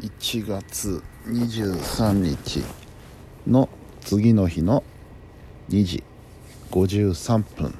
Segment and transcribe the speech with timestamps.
[0.00, 2.64] 1月23日
[3.46, 3.68] の
[4.00, 4.82] 次の日の
[5.68, 6.02] 2時
[6.70, 7.74] 53分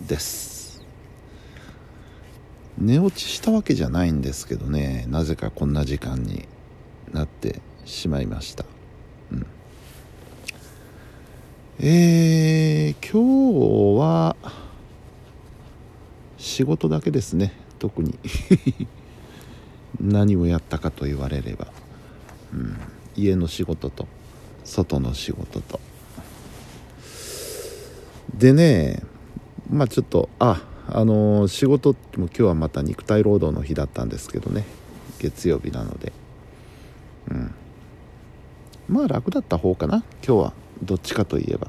[0.00, 0.82] です。
[2.78, 6.48] 寝落ちしたわけじゃないんですけどねなぜかこんな時間に
[7.12, 8.64] なってしまいました、
[9.30, 9.46] うん、
[11.78, 14.36] えー、今日は
[16.36, 18.18] 仕事だけですね特に。
[20.00, 21.68] 何をやったかと言われれば、
[22.52, 22.76] うん、
[23.16, 24.06] 家の仕事と
[24.64, 25.80] 外の仕事と。
[28.34, 29.02] でね
[29.70, 34.64] まあちょっとああのー、仕事も今日はまた肉体労働の日だったんですけどね。
[35.18, 36.12] 月曜日なので。
[37.30, 37.54] うん。
[38.88, 40.04] まあ楽だった方かな。
[40.26, 40.52] 今日は
[40.82, 41.68] どっちかといえば。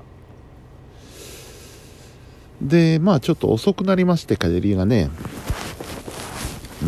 [2.61, 5.09] でまあちょっと遅くなりまして帰りがね。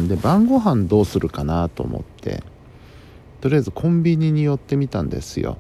[0.08, 2.44] で晩ご飯どうするかなと思って
[3.42, 5.58] とりあえずコンビニに寄ってみたんですよ、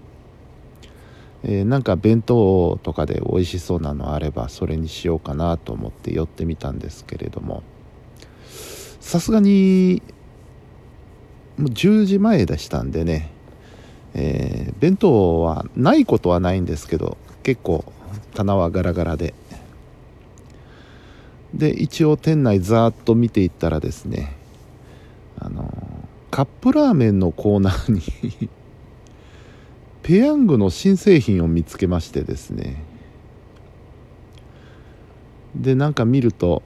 [1.44, 7.64] えー、なんか弁当とかで美味しそうなのあればそれにしようかなと思って寄ってみたんですけれども
[9.00, 10.02] さすがに
[11.58, 13.32] もう10時前でしたんでね、
[14.14, 17.86] えー、弁当はないことはないんですけど結構
[18.34, 19.34] 棚はガラガラで。
[21.58, 24.36] で一応店内ざーっと見ていったらですね
[25.40, 25.74] あの
[26.30, 28.50] カップラーメンのコーナーに
[30.04, 32.82] ペヤングの新製品を見つけましてですね。
[35.56, 36.62] でなんか見ると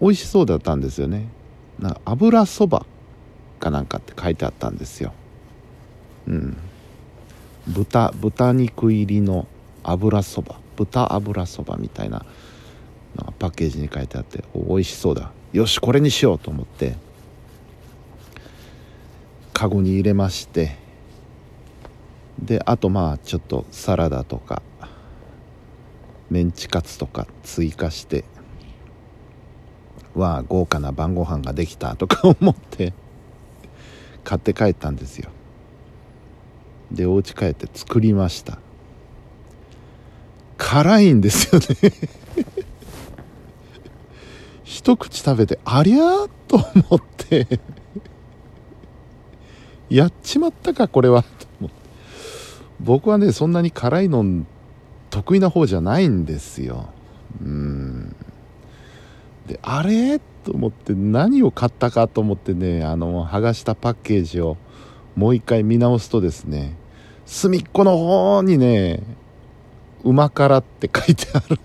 [0.00, 1.28] 美味しそうだったんですよね。
[1.78, 2.86] なんか油そば
[3.58, 5.12] かなんかって書いてあったんですよ。
[6.28, 6.56] うん。
[7.66, 9.46] 豚豚肉入りの
[9.82, 10.60] 油そば。
[10.76, 12.24] 豚油そばみたいな
[13.38, 15.32] パッケージに書いてあって美味しそうだ。
[15.52, 16.96] よしこれにしようと思って
[19.54, 20.76] カゴに入れまして
[22.38, 24.62] であとまあちょっとサラダとか
[26.30, 28.24] メンチカツとか追加して
[30.14, 32.92] わあ豪華な晩ご飯ができたとか 思って
[34.22, 35.30] 買って帰ったんですよ。
[36.92, 38.58] でお家帰って作りました。
[40.58, 41.92] 辛いんですよね。
[44.88, 47.60] 一口食べてありゃーと思って。
[49.90, 51.28] やっちまったかこれはと
[51.60, 51.76] 思って。
[52.80, 54.46] 僕はねそんなに辛いの
[55.10, 56.86] 得意な方じゃないんですよ。
[57.38, 58.16] うん。
[59.46, 60.20] であれ？
[60.44, 64.56] と思って何を買ったかと思ってねあの剥がしたパッケージを
[65.16, 66.74] もう一回見直すとですね
[67.26, 69.02] 隅っこの方にね
[70.02, 71.60] 「うま辛」って書いてある。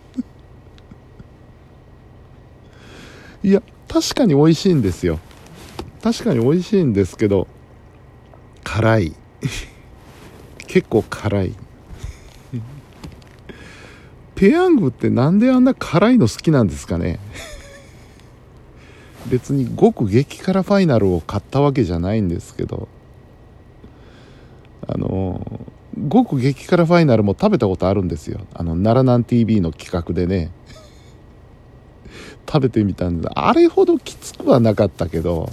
[3.43, 5.19] いや確かに美味しいんですよ。
[6.01, 7.47] 確かに美味しいんですけど
[8.63, 9.13] 辛い。
[10.67, 11.53] 結構辛い。
[14.35, 17.19] ペヤングってなんであんな辛いの好きなんですかね？
[19.29, 22.89] 別に極激辛ファイナルを買ったわけじゃないんですけど
[24.85, 25.61] あの
[26.11, 28.41] 極激辛ファイナルも食べたことあるんですよ。
[28.53, 30.51] あの奈良南 TV の企画でね。
[32.47, 35.49] 食べてみたんであれほどきつくはなかったけど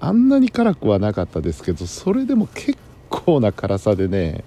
[0.00, 4.44] あんなに辛くはなかったですけどそれでも結構な辛さでね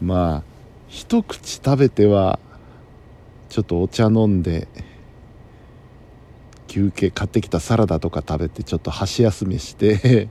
[0.00, 0.42] まあ
[0.88, 2.38] 一口食べては
[3.48, 4.68] ちょっとお茶飲んで
[6.66, 10.28] 休憩買ってきたサラダとか食べてちょっと箸休めして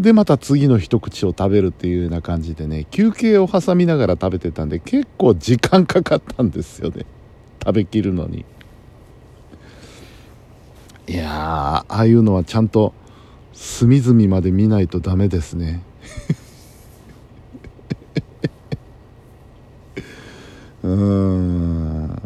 [0.00, 7.06] でまた次の一口を食べるっていうような感じでね休憩を挟みながら食べてたんで結構時間かかったんですよね。
[7.64, 8.44] 食べきるのに。
[11.06, 12.94] いやああいうのはちゃんと
[13.52, 15.82] 隅々まで見ないとダメですね。
[20.82, 22.22] うん。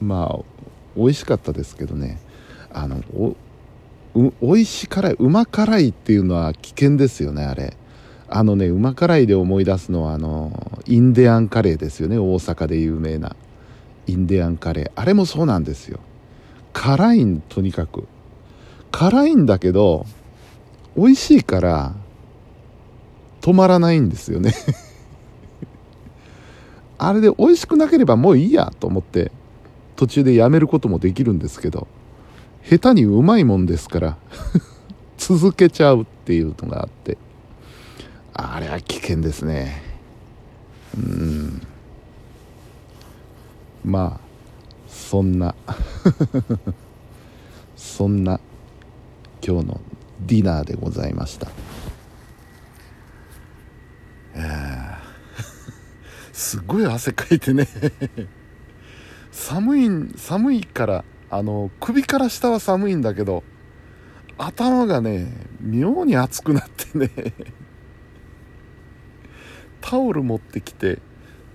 [0.00, 0.38] まあ
[0.96, 2.18] 美味しかったですけどね。
[2.72, 3.36] あのおう
[4.42, 7.76] 美味し辛いうま辛いっていうのは危険ですよねあれ。
[8.28, 13.36] あのねうま辛いで思い出すのはあのインディアンカレーですよね大阪で有名な。
[14.06, 14.90] インディアンカレー。
[14.94, 16.00] あれもそうなんですよ。
[16.72, 18.06] 辛いんとにかく。
[18.90, 20.06] 辛いんだけど
[20.96, 21.94] 美味しいから
[23.40, 24.54] 止まらないんですよね。
[26.98, 29.32] あれで美味しくなければもういいやと思って
[29.96, 31.88] 途中でやめることもできるんですけど
[32.62, 34.16] 下手にうまいもんですから
[35.16, 37.16] 続けちゃうっていうのがあって
[38.34, 39.82] あれは危険ですね。
[40.96, 41.39] うん。
[43.90, 44.30] まあ
[44.86, 45.56] そんな
[47.74, 48.40] そんな
[49.44, 49.80] 今日の
[50.20, 51.48] ディナーでございました。
[56.32, 57.66] すごい汗かいてね。
[59.32, 63.42] 寒い寒いからあの首から下は寒いんだけど
[64.38, 67.10] 頭がね妙に熱くなってね。
[69.80, 71.00] タオル持ってきて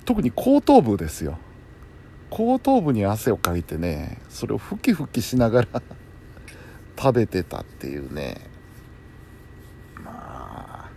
[0.04, 1.40] 特に後頭部ですよ。
[2.36, 5.82] 後頭部に汗をかいてねそれをふきふきしながら
[7.00, 8.42] 食べてたっていうね。
[10.04, 10.12] ま
[10.86, 10.90] あ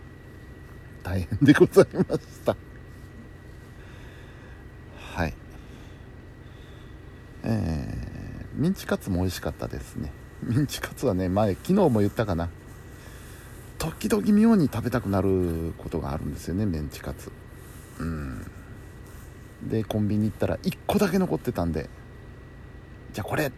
[1.01, 2.57] 大変でございました。
[5.13, 5.33] はい。
[7.43, 10.11] えー、ミンチカツも美味しかったですね。
[10.43, 12.49] ミンチカツはね前昨日も言ったかな。
[13.77, 17.31] 時々妙に食べたくなることがあるんですよねメンチカツ。
[17.99, 18.51] うん。
[19.63, 21.89] でコンビニ行ったら1個だけ残ってたんで
[23.13, 23.55] じゃあこれって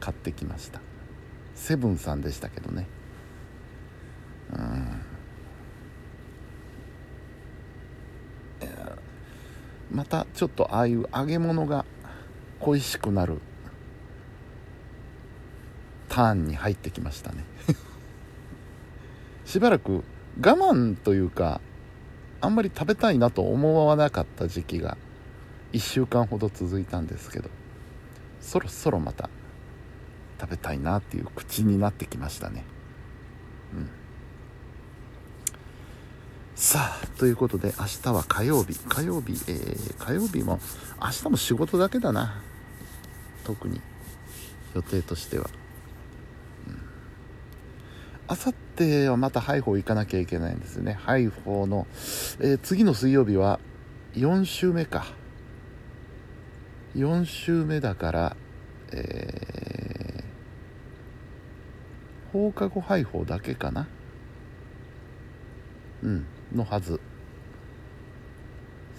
[0.00, 0.80] 買ってきました。
[1.56, 2.86] セブンさんでしたけどね。
[4.52, 5.02] うん。
[9.90, 11.84] またちょっとああいう揚げ物が
[12.60, 13.40] 恋しくなる
[16.08, 17.44] ターンに入ってきましたね。
[19.44, 20.04] しばらく
[20.38, 21.60] 我慢というか
[22.40, 24.96] あんまり食べたいなと思わなかった時期が
[25.72, 27.50] 1週間ほど続いたんですけど
[28.40, 29.28] そろそろまた
[30.40, 32.64] 食べたいなっていう口になってきましたね。
[33.74, 33.88] うん。
[36.54, 38.78] さあということで明日は火曜日。
[38.78, 40.60] 火曜日、えー、火曜日も
[41.02, 42.42] 明日も仕事だけだな。
[43.44, 43.80] 特に
[44.74, 45.48] 予定としては。
[48.28, 50.92] あさってはまたハイフォー行かなきゃいけないんですよね。
[50.92, 51.86] ハイフォーの、
[52.40, 53.58] えー、次の水曜日は
[54.14, 55.06] 4週目か。
[56.94, 58.36] 4週目だから
[58.92, 63.88] えー、放課後ハイフォーだけかな。
[66.02, 67.00] うんのはず。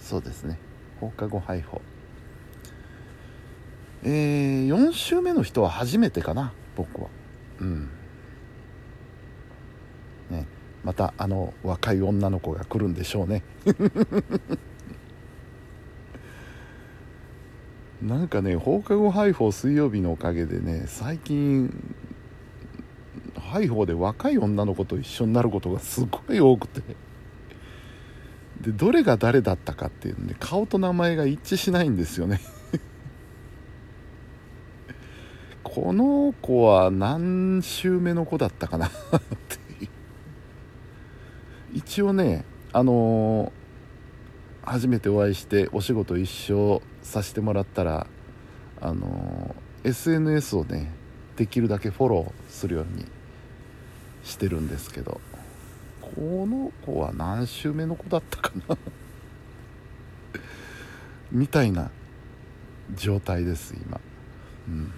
[0.00, 0.58] そうですね。
[1.00, 1.80] 放課後ハイフォー。
[4.04, 7.08] えー、4週目の人は初めてかな僕は。
[7.60, 7.88] うん、
[10.84, 13.42] またあの若い女の子が来るんでしょうね。
[18.02, 21.74] なんかね放課後ハイフォー水曜日のおかげでね最近
[23.36, 26.82] ハイフォーで若い女の子と一緒になることがすごい多くて。
[28.60, 32.40] でどれが誰だったかっていうね顔と名前が一致しないんですよね。
[35.62, 38.90] この子は何週目の子だったかな。
[41.88, 42.44] 一応ね
[42.74, 48.06] あのー、初めてお会いしてお仕事一緒させてもらったら
[48.78, 50.92] あのー、SNS をね
[51.36, 53.06] できるだけフォローするように
[54.22, 55.18] してるんですけど
[56.02, 58.76] この子は何週目の子だったかな？
[61.32, 61.90] みたいな
[62.96, 63.98] 状態です今。
[64.68, 64.92] うん。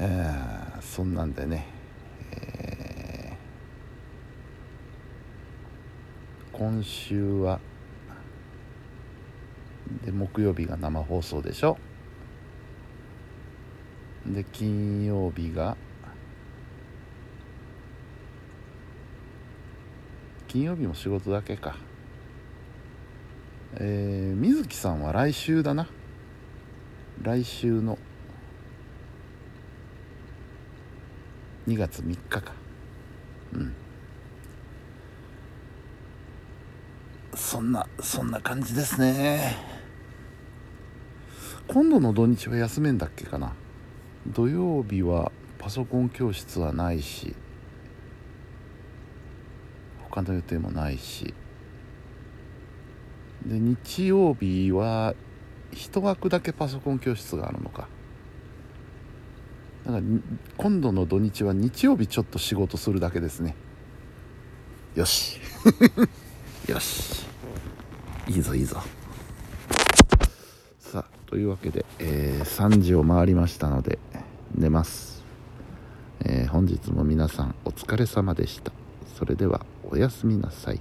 [0.00, 1.77] えー、そんなんでね。
[6.58, 7.60] 今週は
[10.04, 11.78] で木曜日が生放送でしょ？
[14.26, 15.76] で金曜日が
[20.48, 21.76] 金曜日も仕事だけか。
[23.76, 25.86] えー、水木さんは来週だな。
[27.22, 27.96] 来週の
[31.68, 32.52] 2月3日か。
[33.52, 33.74] うん。
[37.38, 39.56] そんなそんな感じですね。
[41.68, 43.54] 今度の土日は休めんだっけかな？
[44.26, 47.34] 土曜日はパソコン教室はないし
[50.10, 51.32] 他の予定もないし。
[53.46, 55.14] で日曜日は
[55.70, 57.88] 一枠だけパソコン教室があるのか。
[59.86, 60.02] だから
[60.56, 63.54] 今度の土日は日曜日ちょっと仕事するだけですね。
[64.96, 65.40] よし。
[66.68, 67.27] よし。
[68.28, 68.76] いいぞいいぞ。
[70.78, 73.98] さあというわけで、えー、3時を回りましたので
[74.54, 75.24] 寝ます、
[76.20, 78.72] えー、本日も皆さんお疲れ様でした。
[79.18, 80.80] それではおやすみなさい。